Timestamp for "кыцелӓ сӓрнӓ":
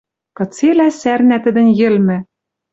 0.37-1.37